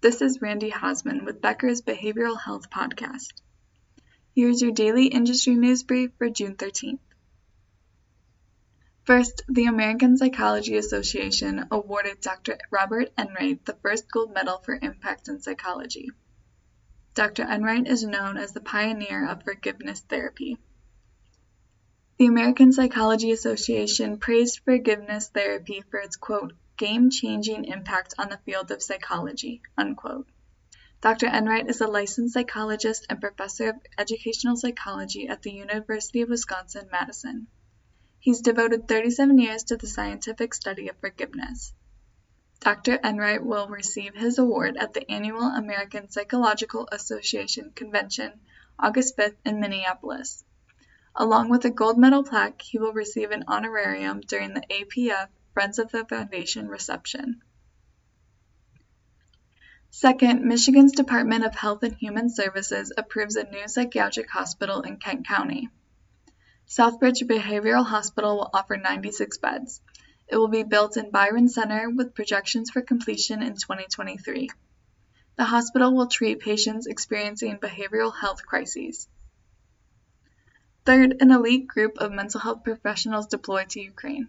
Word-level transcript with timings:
This 0.00 0.22
is 0.22 0.40
Randi 0.40 0.70
Haseman 0.70 1.24
with 1.24 1.40
Becker's 1.40 1.82
Behavioral 1.82 2.40
Health 2.40 2.70
Podcast. 2.70 3.32
Here's 4.32 4.62
your 4.62 4.70
daily 4.70 5.06
industry 5.06 5.56
news 5.56 5.82
brief 5.82 6.12
for 6.18 6.30
June 6.30 6.54
13th. 6.54 7.00
First, 9.02 9.42
the 9.48 9.64
American 9.64 10.16
Psychology 10.16 10.76
Association 10.76 11.66
awarded 11.72 12.20
Dr. 12.20 12.58
Robert 12.70 13.10
Enright 13.18 13.64
the 13.64 13.76
first 13.82 14.08
gold 14.08 14.32
medal 14.32 14.58
for 14.58 14.78
impact 14.80 15.26
in 15.26 15.40
psychology. 15.40 16.12
Dr. 17.14 17.42
Enright 17.42 17.88
is 17.88 18.04
known 18.04 18.36
as 18.36 18.52
the 18.52 18.60
pioneer 18.60 19.28
of 19.28 19.42
forgiveness 19.42 19.98
therapy. 19.98 20.58
The 22.18 22.26
American 22.26 22.72
Psychology 22.72 23.32
Association 23.32 24.18
praised 24.18 24.60
forgiveness 24.64 25.28
therapy 25.28 25.82
for 25.90 25.98
its 25.98 26.14
quote, 26.14 26.52
game-changing 26.78 27.66
impact 27.66 28.14
on 28.18 28.30
the 28.30 28.38
field 28.38 28.70
of 28.70 28.82
psychology. 28.82 29.60
Unquote. 29.76 30.26
Dr. 31.00 31.26
Enright 31.26 31.68
is 31.68 31.80
a 31.80 31.86
licensed 31.86 32.34
psychologist 32.34 33.06
and 33.10 33.20
professor 33.20 33.68
of 33.68 33.76
educational 33.98 34.56
psychology 34.56 35.28
at 35.28 35.42
the 35.42 35.52
University 35.52 36.22
of 36.22 36.30
Wisconsin-Madison. 36.30 37.46
He's 38.20 38.40
devoted 38.40 38.88
37 38.88 39.38
years 39.38 39.64
to 39.64 39.76
the 39.76 39.86
scientific 39.86 40.54
study 40.54 40.88
of 40.88 40.96
forgiveness. 40.96 41.72
Dr. 42.60 42.98
Enright 43.04 43.44
will 43.44 43.68
receive 43.68 44.14
his 44.16 44.38
award 44.38 44.76
at 44.76 44.92
the 44.92 45.08
annual 45.08 45.42
American 45.42 46.10
Psychological 46.10 46.88
Association 46.90 47.70
convention 47.74 48.40
August 48.76 49.16
5th 49.16 49.36
in 49.44 49.60
Minneapolis. 49.60 50.42
Along 51.14 51.48
with 51.48 51.64
a 51.64 51.70
gold 51.70 51.98
medal 51.98 52.24
plaque, 52.24 52.60
he 52.62 52.78
will 52.78 52.92
receive 52.92 53.30
an 53.30 53.44
honorarium 53.46 54.20
during 54.20 54.54
the 54.54 54.66
APF 54.68 55.28
Friends 55.58 55.80
of 55.80 55.90
the 55.90 56.04
Foundation 56.04 56.68
reception. 56.68 57.42
Second, 59.90 60.44
Michigan's 60.44 60.92
Department 60.92 61.44
of 61.44 61.52
Health 61.52 61.82
and 61.82 61.96
Human 61.96 62.30
Services 62.30 62.92
approves 62.96 63.34
a 63.34 63.42
new 63.42 63.66
psychiatric 63.66 64.30
hospital 64.30 64.82
in 64.82 64.98
Kent 64.98 65.26
County. 65.26 65.68
Southridge 66.68 67.26
Behavioral 67.26 67.84
Hospital 67.84 68.36
will 68.36 68.50
offer 68.54 68.76
96 68.76 69.38
beds. 69.38 69.80
It 70.28 70.36
will 70.36 70.46
be 70.46 70.62
built 70.62 70.96
in 70.96 71.10
Byron 71.10 71.48
Center 71.48 71.90
with 71.90 72.14
projections 72.14 72.70
for 72.70 72.80
completion 72.80 73.42
in 73.42 73.54
2023. 73.54 74.50
The 75.34 75.44
hospital 75.44 75.92
will 75.92 76.06
treat 76.06 76.38
patients 76.38 76.86
experiencing 76.86 77.58
behavioral 77.58 78.14
health 78.16 78.46
crises. 78.46 79.08
Third, 80.84 81.16
an 81.20 81.32
elite 81.32 81.66
group 81.66 81.98
of 81.98 82.12
mental 82.12 82.38
health 82.38 82.62
professionals 82.62 83.26
deployed 83.26 83.70
to 83.70 83.80
Ukraine. 83.80 84.28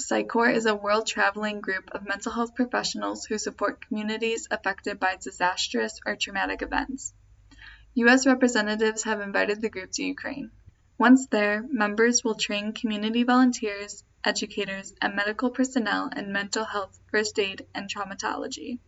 PsyCorps 0.00 0.54
is 0.54 0.66
a 0.66 0.76
world-traveling 0.76 1.60
group 1.60 1.90
of 1.90 2.06
mental 2.06 2.30
health 2.30 2.54
professionals 2.54 3.24
who 3.24 3.36
support 3.36 3.84
communities 3.84 4.46
affected 4.48 5.00
by 5.00 5.16
disastrous 5.20 5.98
or 6.06 6.14
traumatic 6.14 6.62
events. 6.62 7.12
U.S. 7.94 8.24
representatives 8.24 9.02
have 9.02 9.20
invited 9.20 9.60
the 9.60 9.68
group 9.68 9.90
to 9.92 10.04
Ukraine. 10.04 10.52
Once 10.98 11.26
there, 11.26 11.64
members 11.68 12.22
will 12.22 12.36
train 12.36 12.72
community 12.72 13.24
volunteers, 13.24 14.04
educators, 14.24 14.94
and 15.02 15.16
medical 15.16 15.50
personnel 15.50 16.10
in 16.16 16.32
mental 16.32 16.64
health, 16.64 16.96
first 17.10 17.36
aid, 17.40 17.66
and 17.74 17.90
traumatology. 17.90 18.78